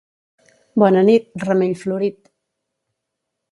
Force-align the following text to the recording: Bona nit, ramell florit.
Bona 0.83 1.03
nit, 1.09 1.29
ramell 1.45 1.77
florit. 1.83 2.19